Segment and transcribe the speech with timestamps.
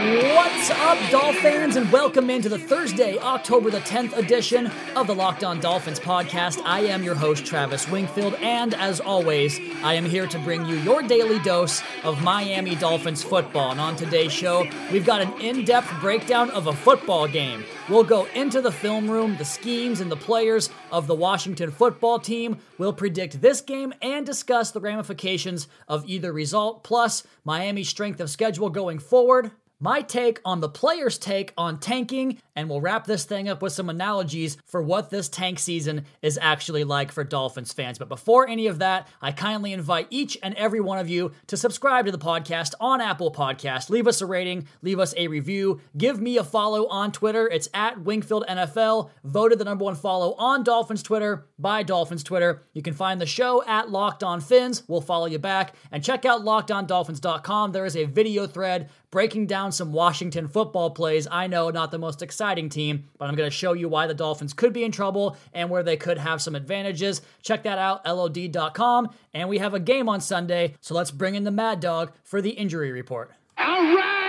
[0.00, 5.44] What's up, Dolphins, and welcome into the Thursday, October the 10th edition of the Locked
[5.44, 6.62] On Dolphins podcast.
[6.64, 10.76] I am your host, Travis Wingfield, and as always, I am here to bring you
[10.76, 13.72] your daily dose of Miami Dolphins football.
[13.72, 17.62] And on today's show, we've got an in depth breakdown of a football game.
[17.90, 22.18] We'll go into the film room, the schemes, and the players of the Washington football
[22.18, 22.56] team.
[22.78, 28.30] We'll predict this game and discuss the ramifications of either result, plus Miami's strength of
[28.30, 33.24] schedule going forward my take on the players' take on tanking, and we'll wrap this
[33.24, 37.72] thing up with some analogies for what this tank season is actually like for Dolphins
[37.72, 37.98] fans.
[37.98, 41.56] But before any of that, I kindly invite each and every one of you to
[41.56, 43.90] subscribe to the podcast on Apple Podcast.
[43.90, 47.48] Leave us a rating, leave us a review, give me a follow on Twitter.
[47.48, 52.62] It's at Wingfield NFL, voted the number one follow on Dolphins Twitter by Dolphins Twitter.
[52.74, 54.82] You can find the show at Locked On Phins.
[54.88, 57.72] We'll follow you back and check out lockedondolphins.com.
[57.72, 61.26] There is a video thread breaking down some Washington football plays.
[61.30, 64.14] I know not the most exciting team, but I'm going to show you why the
[64.14, 67.22] Dolphins could be in trouble and where they could have some advantages.
[67.42, 69.10] Check that out, LOD.com.
[69.34, 72.40] And we have a game on Sunday, so let's bring in the Mad Dog for
[72.40, 73.32] the injury report.
[73.58, 74.19] All right!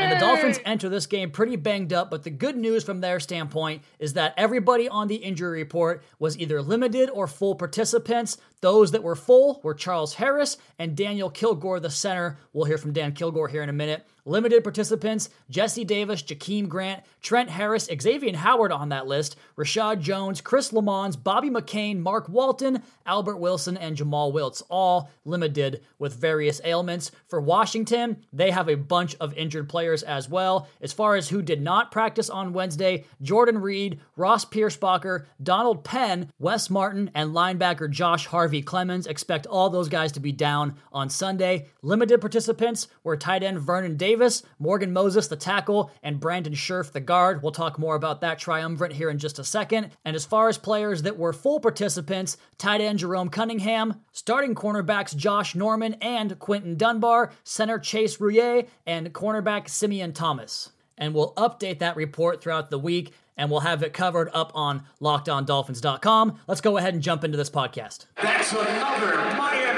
[0.00, 3.20] And the Dolphins enter this game pretty banged up, but the good news from their
[3.20, 8.38] standpoint is that everybody on the injury report was either limited or full participants.
[8.62, 12.38] Those that were full were Charles Harris and Daniel Kilgore, the center.
[12.54, 14.06] We'll hear from Dan Kilgore here in a minute.
[14.30, 20.40] Limited participants Jesse Davis, Jakeem Grant, Trent Harris, Xavier Howard on that list, Reshad Jones,
[20.40, 26.60] Chris Lammons, Bobby McCain, Mark Walton, Albert Wilson, and Jomal Wiltz, all limited with various
[26.62, 27.10] ailments.
[27.26, 30.68] For Washington, they have a bunch of injured players as well.
[30.80, 36.30] As far as who did not practice on Wednesday, Jordan Reed, Ross Pierschbacher, Donald Penn,
[36.38, 39.08] Wes Martin, and linebacker Josh Harvey Clemons.
[39.08, 41.66] Expect all those guys to be down on Sunday.
[41.82, 44.19] Limited participants were tight end Vernon Davis.
[44.20, 47.42] Davis, Morgan Moses, the tackle, and Brandon Scherff, the guard.
[47.42, 49.92] We'll talk more about that triumvirate here in just a second.
[50.04, 55.16] And as far as players that were full participants, tight end Jerome Cunningham, starting cornerbacks
[55.16, 60.70] Josh Norman and Quinton Dunbar, center Chase Roullier, and cornerback Simeon Thomas.
[60.98, 64.82] And we'll update that report throughout the week and we'll have it covered up on
[65.00, 66.40] lockedondolphins.com.
[66.46, 68.04] Let's go ahead and jump into this podcast.
[68.20, 69.69] That's another Miami.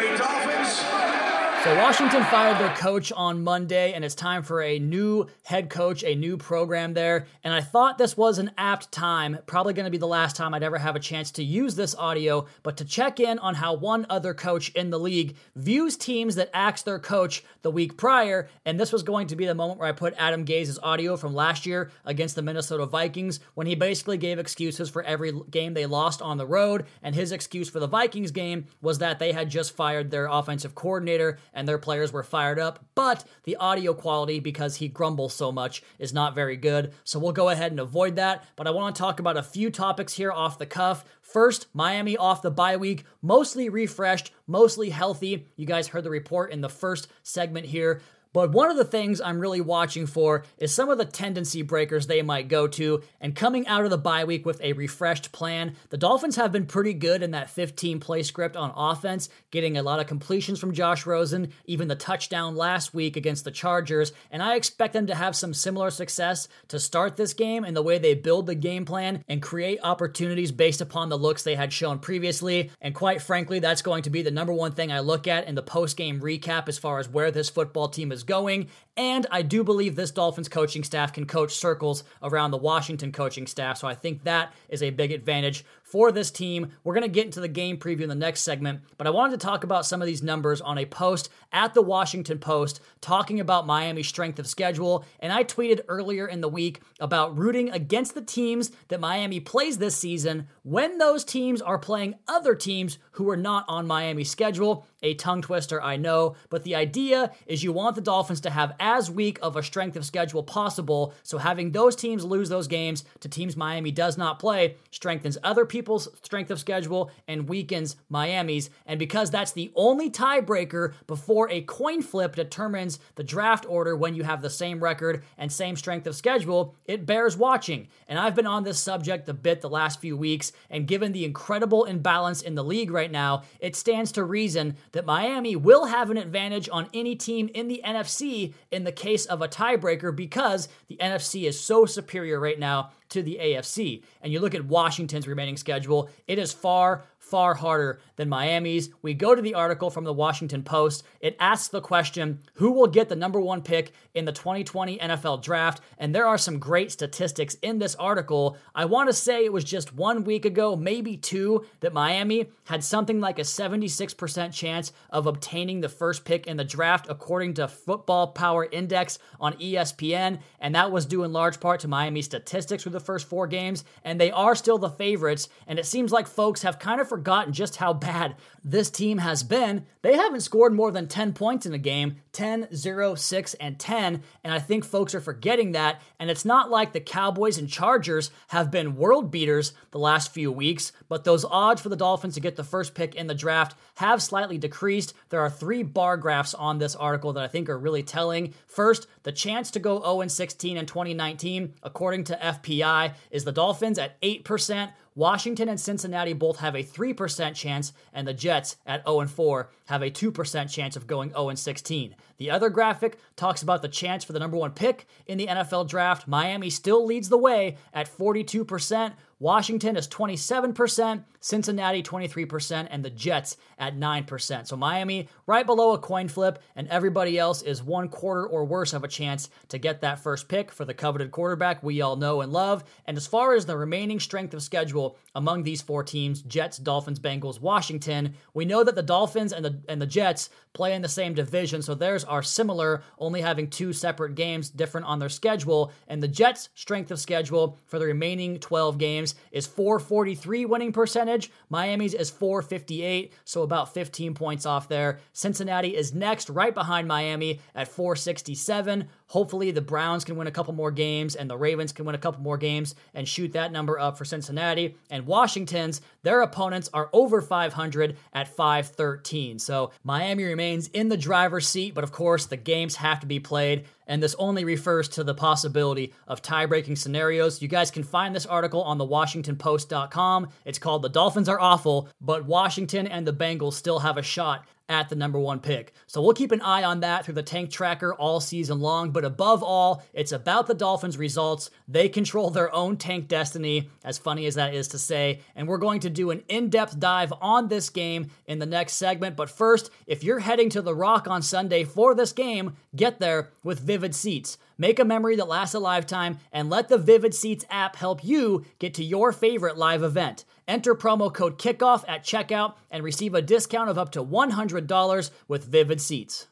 [1.65, 6.03] So, Washington fired their coach on Monday, and it's time for a new head coach,
[6.03, 7.27] a new program there.
[7.45, 10.55] And I thought this was an apt time, probably going to be the last time
[10.55, 13.75] I'd ever have a chance to use this audio, but to check in on how
[13.75, 18.49] one other coach in the league views teams that axed their coach the week prior.
[18.67, 21.33] And this was going to be the moment where I put Adam Gase's audio from
[21.33, 25.87] last year against the Minnesota Vikings when he basically gave excuses for every game they
[25.87, 26.87] lost on the road.
[27.05, 30.75] And his excuse for the Vikings game was that they had just fired their offensive
[30.75, 35.53] coordinator and their players were fired up, but the audio quality, because he grumbles so
[35.53, 36.93] much, is not very good.
[37.05, 38.45] So we'll go ahead and avoid that.
[38.57, 41.05] But I want to talk about a few topics here off the cuff.
[41.21, 45.49] First, Miami off the bye week, mostly refreshed, mostly healthy.
[45.57, 48.01] You guys heard the report in the first segment here.
[48.33, 52.07] But one of the things I'm really watching for is some of the tendency breakers
[52.07, 53.03] they might go to.
[53.21, 56.67] And coming out of the bye week with a refreshed plan, the Dolphins have been
[56.67, 60.73] pretty good in that 15 play script on offense, getting a lot of completions from
[60.73, 64.13] Josh Rosen, even the touchdown last week against the Chargers.
[64.31, 67.83] And I expect them to have some similar success to start this game in the
[67.83, 71.73] way they build the game plan and create opportunities based upon the looks they had
[71.73, 72.71] shown previously.
[72.81, 75.55] And quite frankly, that's going to be the number one thing I look at in
[75.55, 78.69] the post game recap as far as where this football team is going.
[78.97, 83.47] And I do believe this Dolphins coaching staff can coach circles around the Washington coaching
[83.47, 83.79] staff.
[83.79, 86.73] So I think that is a big advantage for this team.
[86.83, 89.39] We're going to get into the game preview in the next segment, but I wanted
[89.39, 93.41] to talk about some of these numbers on a post at the Washington Post talking
[93.41, 95.05] about Miami's strength of schedule.
[95.21, 99.77] And I tweeted earlier in the week about rooting against the teams that Miami plays
[99.77, 104.87] this season when those teams are playing other teams who are not on Miami's schedule.
[105.05, 108.77] A tongue twister, I know, but the idea is you want the Dolphins to have
[108.79, 111.13] as weak of a strength of schedule possible.
[111.25, 115.67] So having those teams lose those games to teams Miami does not play strengthens other
[115.83, 118.71] people's strength of schedule and weakens Miami's.
[118.87, 124.15] And because that's the only tiebreaker before a coin flip determines the draft order when
[124.15, 127.89] you have the same record and same strength of schedule, it bears watching.
[128.07, 131.25] And I've been on this subject a bit the last few weeks, and given the
[131.25, 136.11] incredible imbalance in the league right now, it stands to reason that Miami will have
[136.11, 140.69] an advantage on any team in the NFC in the case of a tiebreaker because
[140.87, 144.03] the NFC is so superior right now to the AFC.
[144.21, 148.91] And you look at Washington's remaining schedule, it is far, far harder than Miami's.
[149.01, 151.03] We go to the article from the Washington Post.
[151.19, 155.43] It asks the question who will get the number one pick in the 2020 NFL
[155.43, 155.81] draft?
[155.97, 158.59] And there are some great statistics in this article.
[158.75, 162.85] I want to say it was just one week ago, maybe two, that Miami had
[162.85, 167.67] something like a 76% chance of obtaining the first pick in the draft, according to
[167.67, 170.39] Football Power Index on ESPN.
[170.61, 173.85] And that was due in large part to Miami's statistics through the first four games.
[174.05, 175.49] And they are still the favorites.
[175.67, 179.43] And it seems like folks have kind of forgotten just how bad this team has
[179.43, 179.87] been.
[180.03, 184.23] They haven't scored more than 10 points in a game 10, 0, 6, and 10.
[184.43, 186.01] And I think folks are forgetting that.
[186.19, 190.51] And it's not like the Cowboys and Chargers have been world beaters the last few
[190.51, 193.77] weeks, but those odds for the Dolphins to get the first pick in the draft
[193.97, 195.15] have slightly decreased.
[195.29, 198.55] There are three bar graphs on this article that I think are really telling.
[198.67, 203.99] First, the chance to go 0 16 in 2019, according to FPI, is the Dolphins
[203.99, 204.93] at 8%.
[205.15, 210.03] Washington and Cincinnati both have a 3% chance, and the Jets at 0 4 have
[210.03, 212.17] a 2% chance of going 0 16.
[212.39, 215.89] The other graphic talks about the chance for the number one pick in the NFL
[215.89, 216.27] draft.
[216.27, 219.13] Miami still leads the way at 42%.
[219.43, 224.69] Washington is 27%, Cincinnati 23%, and the Jets at 9%.
[224.69, 228.93] So Miami right below a coin flip, and everybody else is one quarter or worse
[228.93, 232.41] of a chance to get that first pick for the coveted quarterback we all know
[232.41, 232.85] and love.
[233.05, 237.19] And as far as the remaining strength of schedule among these four teams, Jets, Dolphins,
[237.19, 241.09] Bengals, Washington, we know that the Dolphins and the and the Jets play in the
[241.09, 245.91] same division, so theirs are similar, only having two separate games different on their schedule.
[246.07, 251.51] And the Jets' strength of schedule for the remaining 12 games is 443 winning percentage.
[251.69, 255.21] Miami's is 458, so about 15 points off there.
[255.33, 259.09] Cincinnati is next, right behind Miami at 467.
[259.29, 262.19] Hopefully, the Browns can win a couple more games and the Ravens can win a
[262.19, 264.97] couple more games and shoot that number up for Cincinnati.
[265.11, 269.59] And Washington's, their opponents are over 500 at 513.
[269.59, 273.41] So Miami remains in the driver's seat, but of course, the games have to be
[273.41, 277.63] played and this only refers to the possibility of tie breaking scenarios.
[277.63, 280.49] You guys can find this article on the WashingtonPost.com.
[280.67, 284.67] It's called The Dolphins Are Awful, but Washington and the Bengals still have a shot
[284.89, 285.93] at the number one pick.
[286.07, 289.11] So we'll keep an eye on that through the tank tracker all season long.
[289.11, 291.71] But above all, it's about the Dolphins' results.
[291.89, 295.41] They control their own tank destiny, as funny as that is to say.
[295.57, 298.95] And we're going to do an in depth dive on this game in the next
[298.95, 299.37] segment.
[299.37, 303.51] But first, if you're heading to The Rock on Sunday for this game, get there
[303.63, 304.59] with Vivid Seats.
[304.79, 308.65] Make a memory that lasts a lifetime and let the Vivid Seats app help you
[308.79, 310.45] get to your favorite live event.
[310.69, 315.65] Enter promo code KICKOFF at checkout and receive a discount of up to $100 with
[315.65, 316.47] Vivid Seats.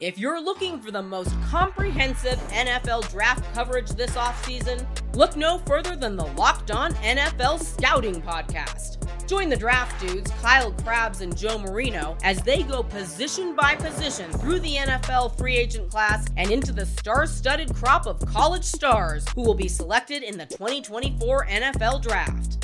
[0.00, 4.84] If you're looking for the most comprehensive NFL draft coverage this offseason,
[5.14, 8.98] look no further than the Locked On NFL Scouting Podcast.
[9.26, 14.30] Join the draft dudes, Kyle Crabbs and Joe Marino, as they go position by position
[14.32, 19.24] through the NFL free agent class and into the star studded crop of college stars
[19.34, 22.63] who will be selected in the 2024 NFL Draft.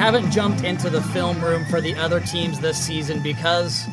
[0.00, 3.84] Haven't jumped into the film room for the other teams this season because,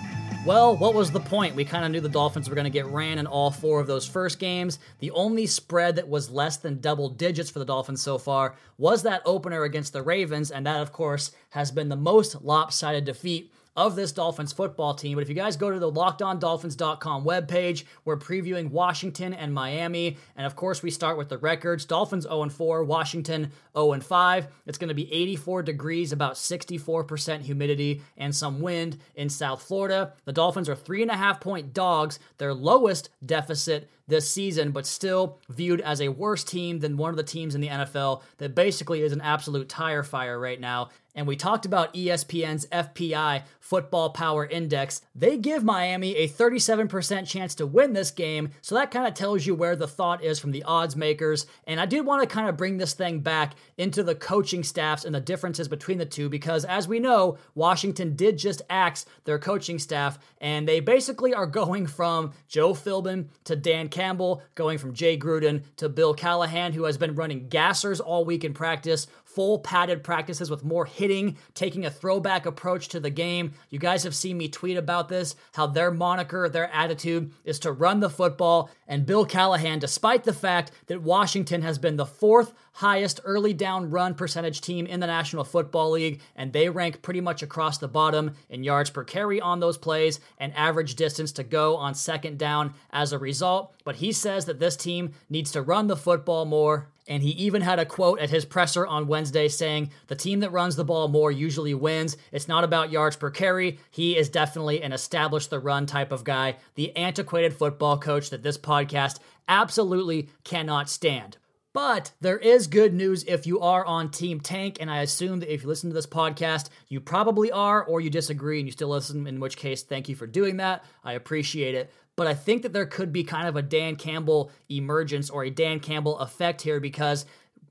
[0.46, 1.54] well, what was the point?
[1.54, 3.88] We kind of knew the Dolphins were going to get ran in all four of
[3.88, 4.80] those first games.
[5.00, 9.04] The only spread that was less than double digits for the Dolphins so far was
[9.04, 13.52] that opener against the Ravens, and that, of course, has been the most lopsided defeat
[13.78, 15.16] of this Dolphins football team.
[15.16, 20.18] But if you guys go to the lockedondolphins.com webpage, we're previewing Washington and Miami.
[20.36, 24.48] And of course, we start with the records Dolphins 0 4, Washington 0 5.
[24.66, 30.14] It's going to be 84 degrees, about 64% humidity, and some wind in South Florida.
[30.26, 34.86] The Dolphins are three and a half point dogs, their lowest deficit this season, but
[34.86, 38.56] still viewed as a worse team than one of the teams in the NFL that
[38.56, 40.90] basically is an absolute tire fire right now.
[41.18, 45.02] And we talked about ESPN's FPI Football Power Index.
[45.16, 49.44] They give Miami a 37% chance to win this game, so that kind of tells
[49.44, 51.48] you where the thought is from the odds makers.
[51.66, 55.06] And I did want to kind of bring this thing back into the coaching staffs
[55.06, 59.40] and the differences between the two because, as we know, Washington did just axe their
[59.40, 64.94] coaching staff, and they basically are going from Joe Philbin to Dan Campbell, going from
[64.94, 69.60] Jay Gruden to Bill Callahan, who has been running gassers all week in practice, full
[69.60, 73.54] padded practices with more hitting, taking a throwback approach to the game.
[73.70, 77.72] You guys have seen me tweet about this, how their moniker, their attitude is to
[77.72, 78.72] run the football.
[78.88, 83.92] And Bill Callahan, despite the fact that Washington has been the fourth highest early down
[83.92, 87.88] run percentage team in the National Football League, and they rank pretty much across the
[87.88, 92.40] bottom in yards per carry on those plays and average distance to go on second
[92.40, 93.72] down as a result.
[93.84, 97.62] But he says that this team needs to run the football more and he even
[97.62, 101.08] had a quote at his presser on Wednesday saying, The team that runs the ball
[101.08, 102.18] more usually wins.
[102.32, 103.80] It's not about yards per carry.
[103.90, 108.44] He is definitely an establish the run type of guy, the antiquated football coach that
[108.44, 111.38] this podcast absolutely cannot stand.
[111.74, 115.54] But there is good news if you are on Team Tank, and I assume that
[115.54, 118.88] if you listen to this podcast, you probably are, or you disagree and you still
[118.88, 120.84] listen, in which case, thank you for doing that.
[121.04, 124.52] I appreciate it but I think that there could be kind of a Dan Campbell
[124.70, 127.26] emergence or a Dan Campbell effect here because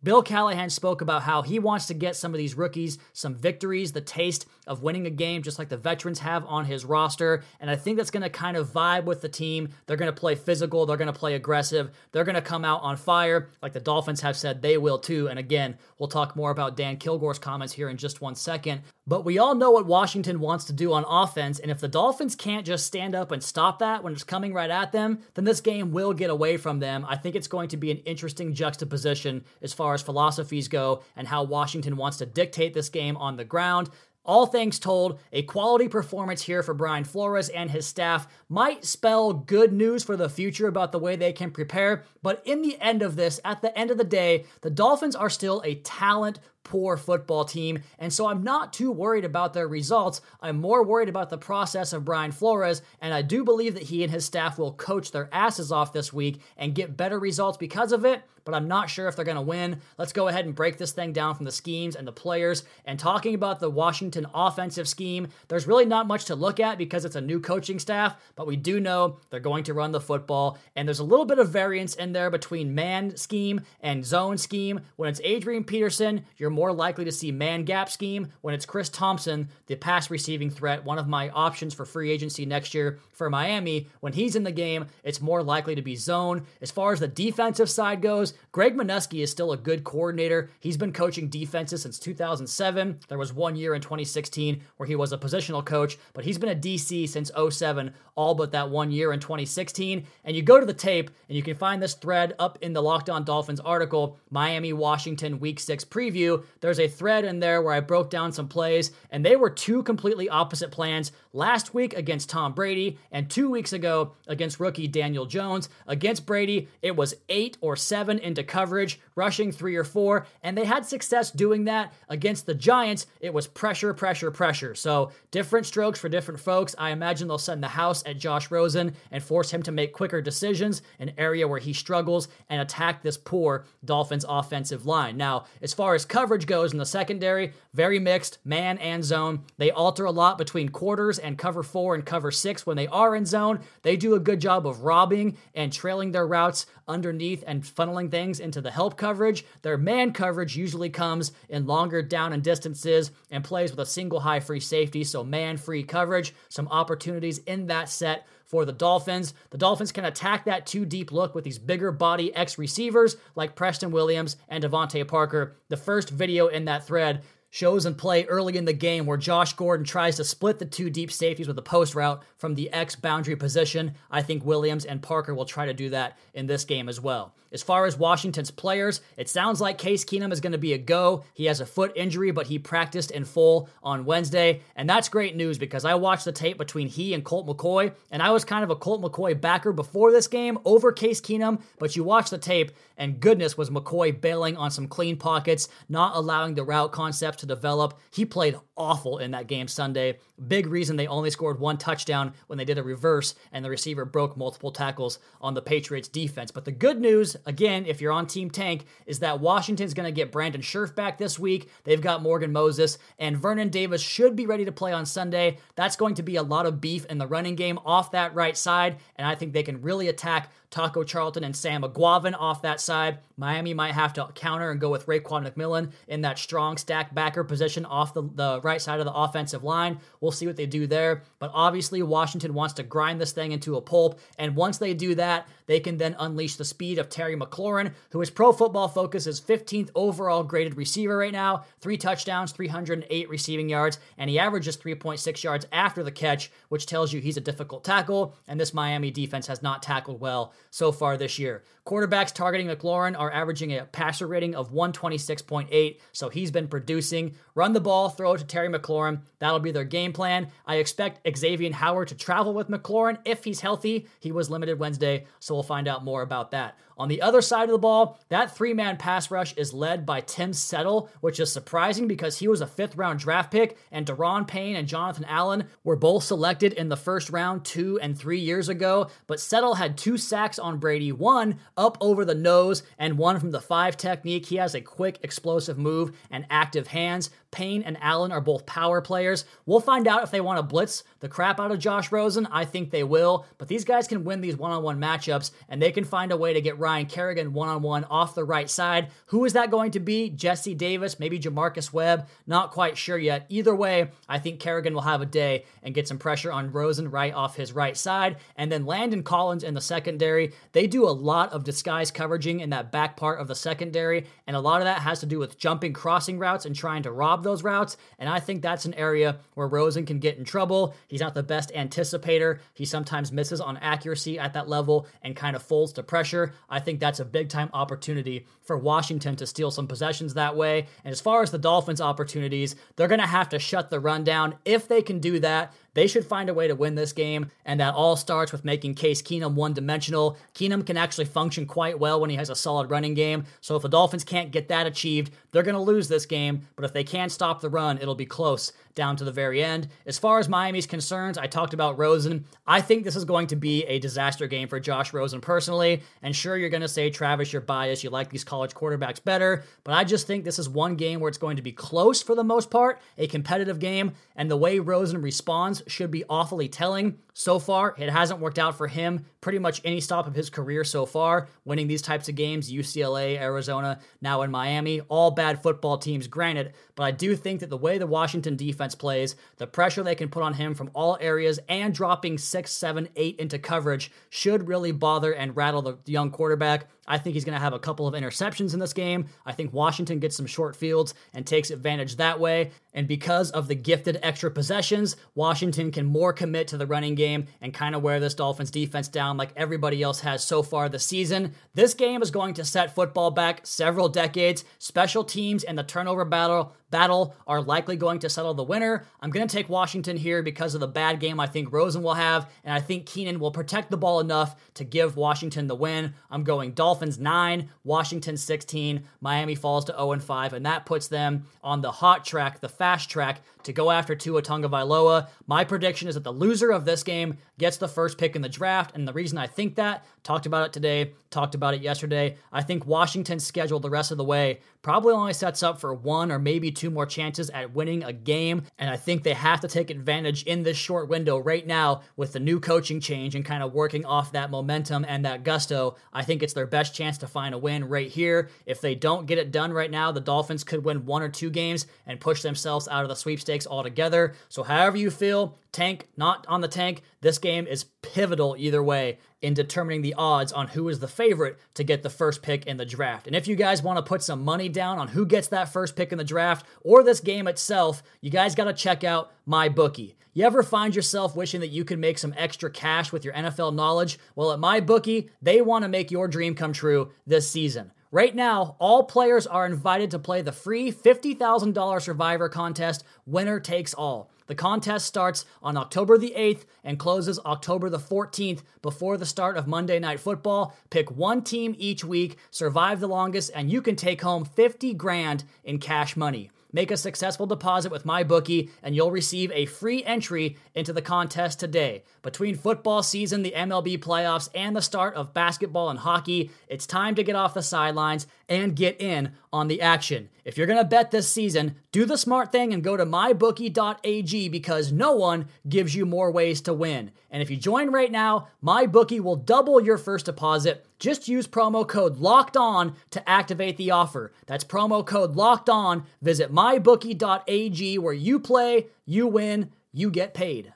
[0.07, 3.91] Bill Callahan spoke about how he wants to get some of these rookies some victories,
[3.91, 7.43] the taste of winning a game, just like the veterans have on his roster.
[7.59, 9.71] And I think that's going to kind of vibe with the team.
[9.87, 12.83] They're going to play physical, they're going to play aggressive, they're going to come out
[12.83, 15.29] on fire, like the Dolphins have said they will too.
[15.29, 18.83] And again, we'll talk more about Dan Kilgore's comments here in just one second.
[19.09, 22.35] But we all know what Washington wants to do on offense, and if the Dolphins
[22.35, 25.61] can't just stand up and stop that when it's coming right at them, then this
[25.61, 27.07] game will get away from them.
[27.09, 31.45] I think it's going to be an interesting juxtaposition as far philosophies go and how
[31.45, 33.91] Washington wants to dictate this game on the ground.
[34.27, 39.33] All things told, a quality performance here for Brian Flores and his staff might spell
[39.33, 42.03] good news for the future about the way they can prepare.
[42.23, 45.31] But in the end of this, at the end of the day, the Dolphins are
[45.31, 50.21] still a talent poor football team, and so I'm not too worried about their results.
[50.43, 54.03] I'm more worried about the process of Brian Flores, and I do believe that he
[54.03, 57.93] and his staff will coach their asses off this week and get better results because
[57.93, 59.81] of it, but I'm not sure if they're going to win.
[59.99, 62.63] Let's go ahead and break this thing down from the schemes and the players.
[62.85, 67.05] And talking about the Washington offensive scheme, there's really not much to look at because
[67.05, 70.59] it's a new coaching staff, but we do know they're going to run the football,
[70.77, 74.81] and there's a little bit of variance in there between man scheme and zone scheme.
[74.95, 78.33] When it's Adrian Peterson, you're more likely to see man gap scheme.
[78.41, 82.47] When it's Chris Thompson, the pass receiving threat, one of my options for free agency
[82.47, 86.47] next year for Miami, when he's in the game, it's more likely to be zone.
[86.63, 90.49] As far as the defensive side goes, Greg Manusky is still a good coordinator.
[90.59, 93.01] He's been coaching defenses since 2007.
[93.09, 96.49] There was one year in 2016 where he was a positional coach, but he's been
[96.49, 100.07] a DC since 07, all but that one year in 2016.
[100.25, 102.83] And you go to the tape and you can find this thread up in the
[102.83, 106.45] Locked On Dolphins article, Miami Washington Week 6 preview.
[106.61, 109.83] There's a thread in there where I broke down some plays, and they were two
[109.83, 115.27] completely opposite plans last week against Tom Brady and two weeks ago against rookie Daniel
[115.27, 115.69] Jones.
[115.87, 120.65] Against Brady, it was eight or seven into coverage, rushing three or four, and they
[120.65, 121.93] had success doing that.
[122.09, 124.75] Against the Giants, it was pressure, pressure, pressure.
[124.75, 126.75] So different strokes for different folks.
[126.79, 130.21] I imagine they'll send the house at Josh Rosen and force him to make quicker
[130.21, 135.17] decisions, an area where he struggles, and attack this poor Dolphins offensive line.
[135.17, 139.43] Now, as far as coverage, coverage goes in the secondary, very mixed, man and zone.
[139.57, 143.17] They alter a lot between quarters and cover four and cover six when they are
[143.17, 143.61] in zone.
[143.81, 148.39] They do a good job of robbing and trailing their routes underneath and funneling things
[148.39, 149.47] into the help coverage.
[149.63, 154.21] Their man coverage usually comes in longer down and distances and plays with a single
[154.21, 156.35] high free safety, so man free coverage.
[156.51, 159.35] Some opportunities in that set for the Dolphins.
[159.51, 163.57] The Dolphins can attack that two deep look with these bigger body X receivers like
[163.57, 165.57] Preston Williams and DeVante Parker.
[165.69, 169.55] The first video in that thread shows and play early in the game where Josh
[169.55, 172.97] Gordon tries to split the two deep safeties with a post route from the X
[172.97, 173.95] boundary position.
[174.11, 177.35] I think Williams and Parker will try to do that in this game as well.
[177.57, 180.79] As far as Washington's players, it sounds like Case Keenum is going to be a
[180.79, 181.25] go.
[181.33, 184.61] He has a foot injury, but he practiced in full on Wednesday.
[184.75, 188.23] And that's great news because I watched the tape between he and Colt McCoy, and
[188.23, 191.63] I was kind of a Colt McCoy backer before this game over Case Keenum.
[191.79, 196.15] But you watch the tape, and goodness was McCoy bailing on some clean pockets, not
[196.15, 197.99] allowing the route concepts to develop.
[198.11, 200.19] He played awful in that game Sunday.
[200.49, 204.05] Big reason they only scored one touchdown when they did a reverse and the receiver
[204.05, 206.51] broke multiple tackles on the Patriots defense.
[206.51, 210.13] But the good news, again, if you're on Team Tank, is that Washington's going to
[210.13, 211.71] get Brandon Scherff back this week.
[211.85, 215.59] They've got Morgan Moses and Vernon Davis should be ready to play on Sunday.
[215.77, 218.57] That's going to be a lot of beef in the running game off that right
[218.57, 222.83] side, and I think they can really attack Taco Charlton and Sam Eguavoen off that
[222.83, 223.21] side.
[223.39, 227.45] Miami might have to counter and go with Raekwon McMillan in that strong stack backer
[227.45, 230.01] position off the, the right side of the offensive line.
[230.21, 231.23] We'll see what they do there.
[231.39, 234.21] But obviously, Washington wants to grind this thing into a pulp.
[234.39, 238.21] And once they do that, they can then unleash the speed of Terry McLaurin, who
[238.21, 243.69] is pro football focus is 15th overall graded receiver right now, three touchdowns, 308 receiving
[243.69, 247.83] yards, and he averages 3.6 yards after the catch, which tells you he's a difficult
[247.83, 248.35] tackle.
[248.47, 251.63] And this Miami defense has not tackled well so far this year.
[251.87, 257.35] Quarterbacks targeting McLaurin are averaging a passer rating of 126.8, so he's been producing.
[257.55, 259.21] Run the ball, throw it to Terry McLaurin.
[259.39, 260.49] That'll be their game plan.
[260.67, 264.09] I expect Xavier Howard to travel with McLaurin if he's healthy.
[264.19, 266.77] He was limited Wednesday, so we'll find out more about that.
[266.99, 270.23] On the other side of the ball, that three man pass rush is led by
[270.23, 274.47] Tim Settle, which is surprising because he was a fifth round draft pick, and Daron
[274.47, 278.71] Payne and Jonathan Allen were both selected in the first round two and three years
[278.71, 279.11] ago.
[279.27, 283.51] But Settle had two sacks on Brady, one up over the nose, and one from
[283.51, 284.47] the five technique.
[284.47, 287.29] He has a quick, explosive move and active hands.
[287.51, 289.45] Payne and Allen are both power players.
[289.65, 292.47] We'll find out if they want to blitz the crap out of Josh Rosen.
[292.51, 295.81] I think they will, but these guys can win these one on one matchups and
[295.81, 298.71] they can find a way to get Ryan Kerrigan one on one off the right
[298.71, 299.09] side.
[299.27, 300.31] Who is that going to be?
[300.31, 302.29] Jesse Davis, maybe J'Marcus Webb?
[302.47, 303.45] Not quite sure yet.
[303.49, 307.11] Either way, I think Kerrigan will have a day and get some pressure on Rosen
[307.11, 308.37] right off his right side.
[308.55, 310.53] And then Landon Collins in the secondary.
[310.71, 314.55] They do a lot of disguise coveraging in that back part of the secondary, and
[314.55, 317.43] a lot of that has to do with jumping crossing routes and trying to rob
[317.43, 317.97] those routes.
[318.21, 320.95] And I think that's an area where Rosen can get in trouble.
[321.09, 322.61] He's not the best anticipator.
[322.75, 326.53] He sometimes misses on accuracy at that level and kind of folds to pressure.
[326.81, 330.87] Think that's a big time opportunity for Washington to steal some possessions that way.
[331.05, 334.25] And as far as the Dolphins' opportunities, they're going to have to shut the run
[334.25, 334.57] down.
[334.65, 337.81] If they can do that, they should find a way to win this game, and
[337.81, 340.37] that all starts with making Case Keenum one dimensional.
[340.55, 343.83] Keenum can actually function quite well when he has a solid running game, so if
[343.83, 347.03] the Dolphins can't get that achieved, they're going to lose this game, but if they
[347.03, 349.89] can stop the run, it'll be close down to the very end.
[350.07, 352.45] As far as Miami's concerns, I talked about Rosen.
[352.67, 356.37] I think this is going to be a disaster game for Josh Rosen personally, and
[356.37, 359.95] sure, you're going to say, Travis, you're biased, you like these college quarterbacks better, but
[359.95, 362.45] I just think this is one game where it's going to be close for the
[362.45, 367.19] most part, a competitive game, and the way Rosen responds should be awfully telling.
[367.33, 370.83] So far, it hasn't worked out for him pretty much any stop of his career
[370.83, 375.01] so far, winning these types of games UCLA, Arizona, now in Miami.
[375.03, 378.97] All bad football teams, granted, but I do think that the way the Washington defense
[378.97, 383.09] plays, the pressure they can put on him from all areas, and dropping six, seven,
[383.15, 386.89] eight into coverage should really bother and rattle the young quarterback.
[387.07, 389.27] I think he's going to have a couple of interceptions in this game.
[389.45, 392.73] I think Washington gets some short fields and takes advantage that way.
[392.93, 397.47] And because of the gifted extra possessions, Washington can more commit to the running game
[397.61, 401.05] and kind of wear this Dolphins defense down like everybody else has so far this
[401.05, 401.53] season.
[401.75, 404.65] This game is going to set football back several decades.
[404.79, 409.05] Special teams and the turnover battle battle are likely going to settle the winner.
[409.21, 412.15] I'm going to take Washington here because of the bad game I think Rosen will
[412.15, 416.15] have, and I think Keenum will protect the ball enough to give Washington the win.
[416.31, 419.05] I'm going Dolphins 9, Washington 16.
[419.21, 423.11] Miami falls to 0 5, and that puts them on the hot track, the fast
[423.11, 425.29] track to go after Tua Tagovailoa.
[425.47, 428.49] My prediction is that the loser of this game gets the first pick in the
[428.49, 428.95] draft.
[428.95, 432.37] And the reason I think that, talked about it today, talked about it yesterday.
[432.53, 436.31] I think Washington's schedule the rest of the way probably only sets up for one
[436.31, 438.63] or maybe two more chances at winning a game.
[438.79, 442.33] And I think they have to take advantage in this short window right now with
[442.33, 445.97] the new coaching change and kind of working off that momentum and that gusto.
[446.13, 448.49] I think it's their best chance to find a win right here.
[448.65, 451.51] If they don't get it done right now, the Dolphins could win one or two
[451.51, 454.35] games and push themselves out of the sweepstakes altogether.
[454.49, 459.19] So, however you feel, tank, not on the tank, this game is pivotal either way
[459.43, 462.77] in determining the odds on who is the favorite to get the first pick in
[462.77, 463.27] the draft.
[463.27, 465.95] And if you guys want to put some money down on who gets that first
[465.95, 469.69] pick in the draft or this game itself, you guys got to check out my
[469.69, 470.17] bookie.
[470.33, 473.75] You ever find yourself wishing that you could make some extra cash with your NFL
[473.75, 474.19] knowledge?
[474.35, 477.91] Well, at my bookie, they want to make your dream come true this season.
[478.17, 483.93] Right now, all players are invited to play the free $50,000 Survivor contest, winner takes
[483.93, 484.31] all.
[484.47, 489.59] The contest starts on October the 8th and closes October the 14th before the start
[489.59, 490.75] of Monday Night Football.
[490.89, 495.45] Pick one team each week, survive the longest, and you can take home 50 grand
[495.63, 496.51] in cash money.
[496.77, 501.01] Make a successful deposit with my bookie, and you'll receive a free entry into the
[501.01, 502.05] contest today.
[502.21, 507.15] Between football season, the MLB playoffs, and the start of basketball and hockey, it's time
[507.15, 510.29] to get off the sidelines and get in on the action.
[510.45, 514.51] If you're going to bet this season, do the smart thing and go to mybookie.ag
[514.51, 517.11] because no one gives you more ways to win.
[517.31, 520.86] And if you join right now, MyBookie will double your first deposit.
[520.99, 524.33] Just use promo code LOCKED ON to activate the offer.
[524.47, 526.05] That's promo code LOCKED ON.
[526.23, 530.73] Visit mybookie.ag where you play, you win, you get paid.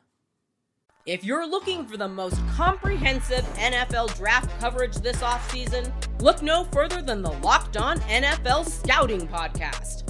[1.06, 7.00] If you're looking for the most comprehensive NFL draft coverage this offseason, look no further
[7.00, 10.10] than the Locked On NFL Scouting Podcast.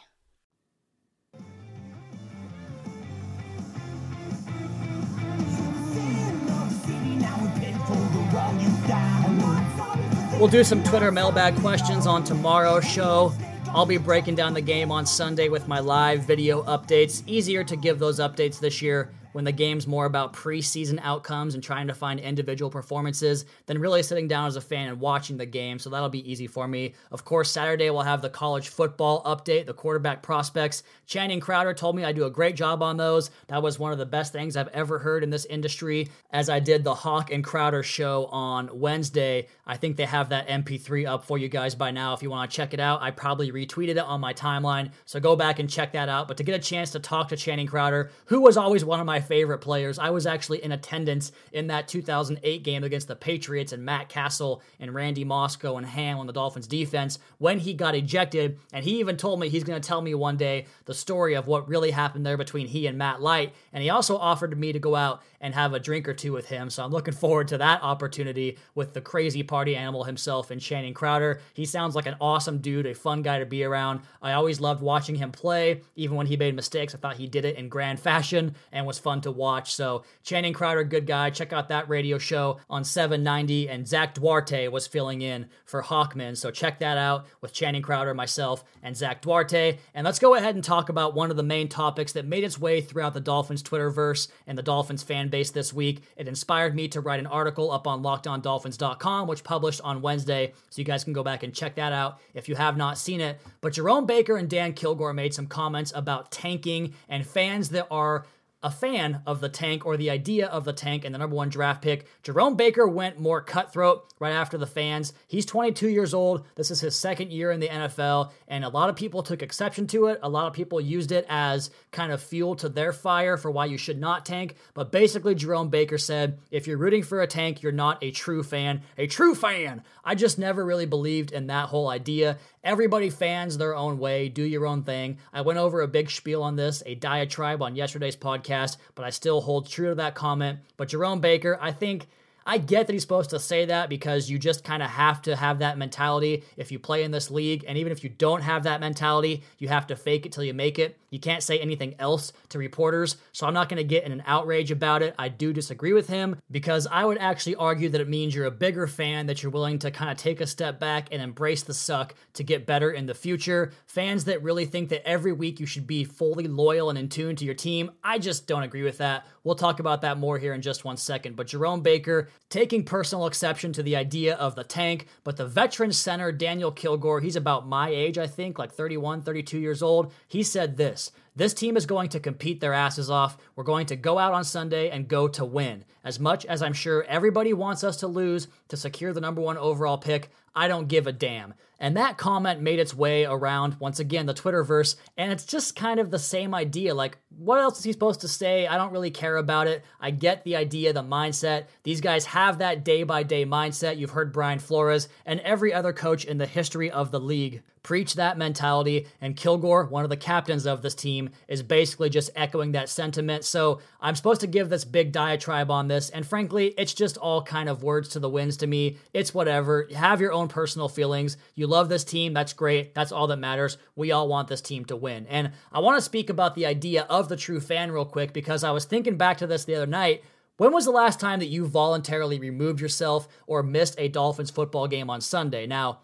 [10.41, 13.31] We'll do some Twitter mailbag questions on tomorrow's show.
[13.67, 17.21] I'll be breaking down the game on Sunday with my live video updates.
[17.27, 21.63] Easier to give those updates this year when the game's more about preseason outcomes and
[21.63, 25.45] trying to find individual performances than really sitting down as a fan and watching the
[25.45, 25.79] game.
[25.79, 26.93] So that'll be easy for me.
[27.11, 30.83] Of course, Saturday we'll have the college football update, the quarterback prospects.
[31.05, 33.31] Channing Crowder told me I do a great job on those.
[33.47, 36.09] That was one of the best things I've ever heard in this industry.
[36.31, 40.47] As I did the Hawk and Crowder show on Wednesday, I think they have that
[40.47, 42.13] MP3 up for you guys by now.
[42.13, 44.91] If you want to check it out, I probably retweeted it on my timeline.
[45.05, 46.27] So go back and check that out.
[46.27, 49.05] But to get a chance to talk to Channing Crowder, who was always one of
[49.05, 49.99] my favorite players.
[49.99, 54.61] I was actually in attendance in that 2008 game against the Patriots and Matt Cassel
[54.79, 58.59] and Randy Mosko and Ham on the Dolphins defense when he got ejected.
[58.73, 61.47] And he even told me he's going to tell me one day the story of
[61.47, 63.53] what really happened there between he and Matt Light.
[63.73, 66.47] And he also offered me to go out and have a drink or two with
[66.47, 66.69] him.
[66.69, 70.93] So I'm looking forward to that opportunity with the crazy party animal himself and Channing
[70.93, 71.41] Crowder.
[71.53, 74.01] He sounds like an awesome dude, a fun guy to be around.
[74.21, 75.81] I always loved watching him play.
[75.95, 78.99] Even when he made mistakes, I thought he did it in grand fashion and was
[78.99, 79.75] fun to watch.
[79.75, 81.29] So Channing Crowder, good guy.
[81.29, 83.67] Check out that radio show on 790.
[83.67, 86.37] And Zach Duarte was filling in for Hawkman.
[86.37, 89.77] So check that out with Channing Crowder, myself, and Zach Duarte.
[89.93, 92.57] And let's go ahead and talk about one of the main topics that made its
[92.57, 96.03] way throughout the Dolphins Twitterverse and the Dolphins fan base this week.
[96.15, 100.53] It inspired me to write an article up on lockedondolphins.com, which published on Wednesday.
[100.69, 103.19] So you guys can go back and check that out if you have not seen
[103.21, 103.39] it.
[103.59, 108.25] But Jerome Baker and Dan Kilgore made some comments about tanking and fans that are
[108.63, 111.49] a fan of the tank or the idea of the tank and the number one
[111.49, 112.07] draft pick.
[112.23, 115.13] Jerome Baker went more cutthroat right after the fans.
[115.27, 116.45] He's 22 years old.
[116.55, 119.87] This is his second year in the NFL, and a lot of people took exception
[119.87, 120.19] to it.
[120.21, 123.65] A lot of people used it as kind of fuel to their fire for why
[123.65, 124.55] you should not tank.
[124.73, 128.43] But basically, Jerome Baker said if you're rooting for a tank, you're not a true
[128.43, 128.81] fan.
[128.97, 129.83] A true fan!
[130.03, 132.37] I just never really believed in that whole idea.
[132.63, 135.17] Everybody fans their own way, do your own thing.
[135.33, 139.09] I went over a big spiel on this, a diatribe on yesterday's podcast, but I
[139.09, 140.59] still hold true to that comment.
[140.77, 142.07] But Jerome Baker, I think
[142.45, 145.35] I get that he's supposed to say that because you just kind of have to
[145.35, 147.65] have that mentality if you play in this league.
[147.67, 150.53] And even if you don't have that mentality, you have to fake it till you
[150.53, 150.97] make it.
[151.11, 153.17] You can't say anything else to reporters.
[153.31, 155.13] So I'm not going to get in an outrage about it.
[155.19, 158.51] I do disagree with him because I would actually argue that it means you're a
[158.51, 161.73] bigger fan, that you're willing to kind of take a step back and embrace the
[161.73, 163.73] suck to get better in the future.
[163.85, 167.35] Fans that really think that every week you should be fully loyal and in tune
[167.35, 169.27] to your team, I just don't agree with that.
[169.43, 171.35] We'll talk about that more here in just one second.
[171.35, 175.91] But Jerome Baker taking personal exception to the idea of the tank, but the veteran
[175.91, 180.11] center, Daniel Kilgore, he's about my age, I think, like 31, 32 years old.
[180.27, 183.37] He said this this team is going to compete their asses off.
[183.55, 185.85] We're going to go out on Sunday and go to win.
[186.03, 189.57] As much as I'm sure everybody wants us to lose to secure the number one
[189.57, 191.53] overall pick, I don't give a damn.
[191.79, 195.99] And that comment made its way around, once again, the Twitterverse, and it's just kind
[195.99, 196.93] of the same idea.
[196.93, 198.67] Like, what else is he supposed to say?
[198.67, 199.83] I don't really care about it.
[199.99, 201.65] I get the idea, the mindset.
[201.81, 203.97] These guys have that day by day mindset.
[203.97, 208.15] You've heard Brian Flores and every other coach in the history of the league preach
[208.15, 209.07] that mentality.
[209.19, 213.43] And Kilgore, one of the captains of this team, is basically just echoing that sentiment.
[213.43, 216.09] So I'm supposed to give this big diatribe on this.
[216.09, 218.97] And frankly, it's just all kind of words to the winds to me.
[219.13, 219.87] It's whatever.
[219.95, 221.37] Have your own personal feelings.
[221.55, 222.33] You love this team.
[222.33, 222.93] That's great.
[222.93, 223.77] That's all that matters.
[223.95, 225.25] We all want this team to win.
[225.27, 228.63] And I want to speak about the idea of the true fan real quick because
[228.63, 230.23] I was thinking back to this the other night.
[230.57, 234.87] When was the last time that you voluntarily removed yourself or missed a Dolphins football
[234.87, 235.65] game on Sunday?
[235.65, 236.01] Now,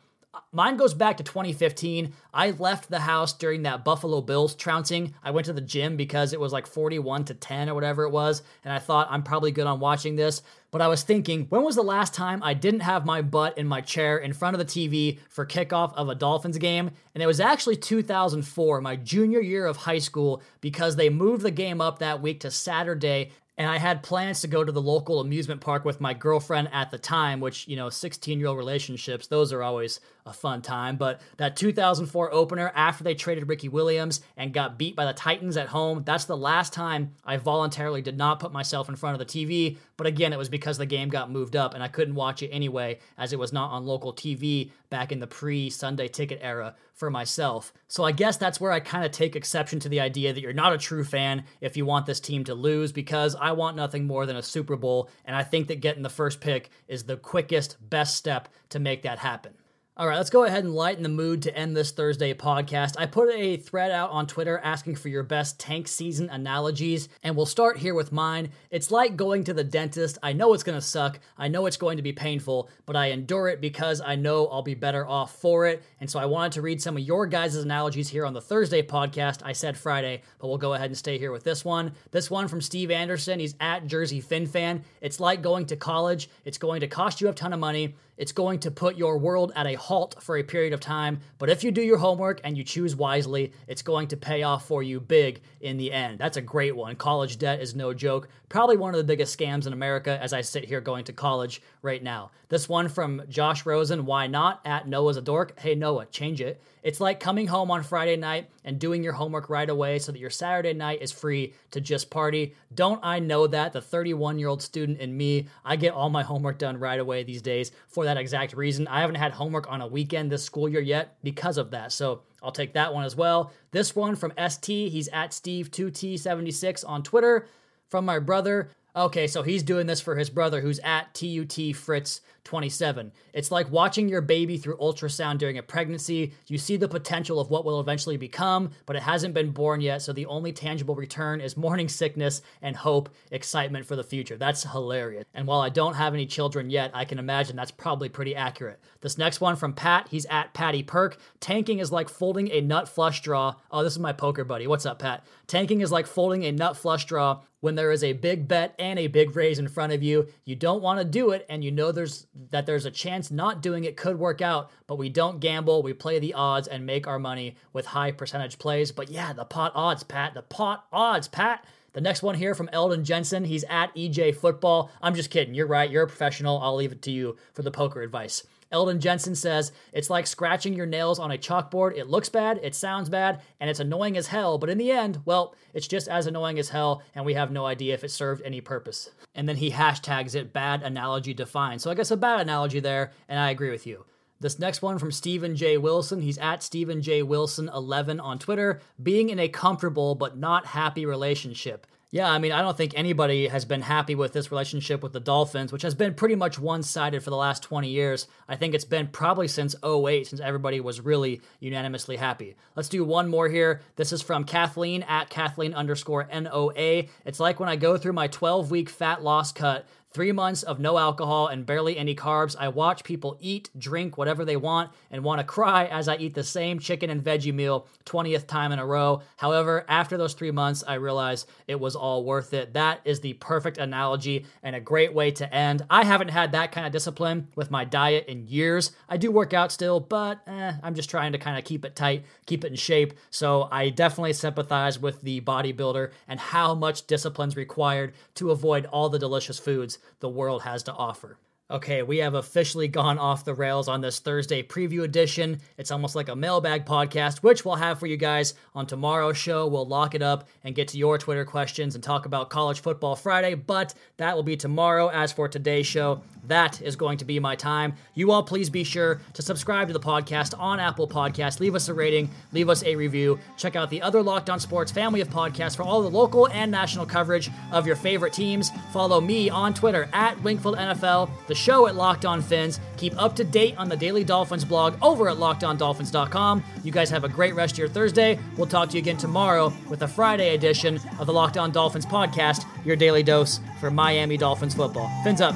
[0.51, 2.13] mine goes back to 2015.
[2.33, 5.13] I left the house during that Buffalo Bills trouncing.
[5.23, 8.11] I went to the gym because it was like 41 to 10 or whatever it
[8.11, 10.41] was, and I thought I'm probably good on watching this.
[10.71, 13.67] But I was thinking, when was the last time I didn't have my butt in
[13.67, 16.91] my chair in front of the TV for kickoff of a Dolphins game?
[17.13, 21.51] And it was actually 2004, my junior year of high school, because they moved the
[21.51, 25.19] game up that week to Saturday and I had plans to go to the local
[25.19, 29.27] amusement park with my girlfriend at the time, which, you know, 16 year old relationships,
[29.27, 30.97] those are always a fun time.
[30.97, 35.57] But that 2004 opener, after they traded Ricky Williams and got beat by the Titans
[35.57, 39.25] at home, that's the last time I voluntarily did not put myself in front of
[39.25, 39.77] the TV.
[39.97, 42.49] But again, it was because the game got moved up and I couldn't watch it
[42.49, 46.75] anyway, as it was not on local TV back in the pre Sunday ticket era
[46.93, 47.73] for myself.
[47.87, 50.53] So I guess that's where I kind of take exception to the idea that you're
[50.53, 54.05] not a true fan if you want this team to lose, because I want nothing
[54.05, 57.17] more than a Super Bowl, and I think that getting the first pick is the
[57.17, 59.53] quickest, best step to make that happen.
[59.99, 62.93] All right, let's go ahead and lighten the mood to end this Thursday podcast.
[62.99, 67.35] I put a thread out on Twitter asking for your best tank season analogies, and
[67.35, 68.51] we'll start here with mine.
[68.69, 70.19] It's like going to the dentist.
[70.21, 73.07] I know it's going to suck, I know it's going to be painful, but I
[73.07, 75.81] endure it because I know I'll be better off for it.
[75.99, 78.83] And so I wanted to read some of your guys' analogies here on the Thursday
[78.83, 79.41] podcast.
[79.43, 81.93] I said Friday, but we'll go ahead and stay here with this one.
[82.11, 83.39] This one from Steve Anderson.
[83.39, 84.83] He's at Jersey Fin Fan.
[85.01, 87.95] It's like going to college, it's going to cost you a ton of money.
[88.17, 91.49] It's going to put your world at a halt for a period of time, but
[91.49, 94.81] if you do your homework and you choose wisely, it's going to pay off for
[94.81, 96.17] you big in the end.
[96.17, 96.95] That's a great one.
[96.95, 98.27] College debt is no joke.
[98.49, 101.61] Probably one of the biggest scams in America as I sit here going to college
[101.81, 102.31] right now.
[102.47, 104.61] This one from Josh Rosen, why not?
[104.63, 105.59] At Noah's a dork.
[105.59, 106.61] Hey, Noah, change it.
[106.81, 110.19] It's like coming home on Friday night and doing your homework right away so that
[110.19, 112.55] your Saturday night is free to just party.
[112.73, 113.73] Don't I know that?
[113.73, 117.23] The 31 year old student in me, I get all my homework done right away
[117.23, 118.87] these days for that exact reason.
[118.87, 121.91] I haven't had homework on a weekend this school year yet because of that.
[121.91, 123.51] So I'll take that one as well.
[123.71, 127.45] This one from ST, he's at Steve2T76 on Twitter.
[127.89, 132.21] From my brother, Okay, so he's doing this for his brother who's at TUT Fritz
[132.45, 133.11] 27.
[133.31, 136.33] It's like watching your baby through ultrasound during a pregnancy.
[136.47, 140.01] You see the potential of what will eventually become, but it hasn't been born yet,
[140.01, 144.35] so the only tangible return is morning sickness and hope, excitement for the future.
[144.35, 145.25] That's hilarious.
[145.35, 148.79] And while I don't have any children yet, I can imagine that's probably pretty accurate.
[149.01, 151.19] This next one from Pat, he's at Patty Perk.
[151.39, 153.55] Tanking is like folding a nut flush draw.
[153.69, 154.65] Oh, this is my poker buddy.
[154.65, 155.23] What's up, Pat?
[155.45, 158.99] Tanking is like folding a nut flush draw when there is a big bet and
[158.99, 160.27] a big raise in front of you.
[160.45, 163.61] You don't want to do it, and you know there's that there's a chance not
[163.61, 165.83] doing it could work out, but we don't gamble.
[165.83, 168.91] We play the odds and make our money with high percentage plays.
[168.91, 170.33] But yeah, the pot odds, Pat.
[170.33, 171.65] The pot odds, Pat.
[171.93, 173.45] The next one here from Eldon Jensen.
[173.45, 174.91] He's at EJ Football.
[175.01, 175.55] I'm just kidding.
[175.55, 175.89] You're right.
[175.89, 176.59] You're a professional.
[176.59, 178.43] I'll leave it to you for the poker advice.
[178.71, 181.97] Eldon Jensen says, It's like scratching your nails on a chalkboard.
[181.97, 185.19] It looks bad, it sounds bad, and it's annoying as hell, but in the end,
[185.25, 188.41] well, it's just as annoying as hell, and we have no idea if it served
[188.43, 189.09] any purpose.
[189.35, 191.81] And then he hashtags it bad analogy defined.
[191.81, 194.05] So I guess a bad analogy there, and I agree with you.
[194.39, 195.77] This next one from Stephen J.
[195.77, 196.21] Wilson.
[196.21, 197.23] He's at Stephen J.
[197.23, 198.81] Wilson 11 on Twitter.
[199.01, 201.87] Being in a comfortable but not happy relationship.
[202.09, 205.19] Yeah, I mean, I don't think anybody has been happy with this relationship with the
[205.19, 208.27] Dolphins, which has been pretty much one sided for the last 20 years.
[208.47, 212.55] I think it's been probably since 08, since everybody was really unanimously happy.
[212.77, 213.81] Let's do one more here.
[213.97, 217.07] This is from Kathleen at Kathleen underscore NOA.
[217.25, 219.85] It's like when I go through my 12 week fat loss cut
[220.17, 222.55] Three months of no alcohol and barely any carbs.
[222.57, 226.33] I watch people eat, drink whatever they want, and want to cry as I eat
[226.33, 229.21] the same chicken and veggie meal 20th time in a row.
[229.35, 232.73] However, after those three months, I realized it was all worth it.
[232.73, 235.85] That is the perfect analogy and a great way to end.
[235.87, 238.93] I haven't had that kind of discipline with my diet in years.
[239.07, 241.95] I do work out still, but eh, I'm just trying to kind of keep it
[241.95, 243.13] tight, keep it in shape.
[243.29, 249.09] So I definitely sympathize with the bodybuilder and how much discipline's required to avoid all
[249.09, 251.37] the delicious foods the world has to offer.
[251.69, 255.59] Okay, we have officially gone off the rails on this Thursday preview edition.
[255.77, 259.67] It's almost like a mailbag podcast, which we'll have for you guys on tomorrow's show.
[259.67, 263.17] We'll lock it up and get to your Twitter questions and talk about college football
[263.17, 265.09] Friday, but that will be tomorrow.
[265.09, 267.95] As for today's show, that is going to be my time.
[268.13, 271.59] You all please be sure to subscribe to the podcast on Apple Podcasts.
[271.59, 273.39] Leave us a rating, leave us a review.
[273.57, 276.71] Check out the other Locked On Sports family of podcasts for all the local and
[276.71, 278.71] national coverage of your favorite teams.
[278.93, 282.79] Follow me on Twitter at Wingfield NFL, the show at Locked On Phins.
[282.97, 286.63] Keep up to date on the Daily Dolphins blog over at lockedondolphins.com.
[286.83, 288.39] You guys have a great rest of your Thursday.
[288.55, 292.05] We'll talk to you again tomorrow with a Friday edition of the Locked On Dolphins
[292.05, 295.11] podcast, your daily dose for Miami Dolphins football.
[295.23, 295.55] Fins up.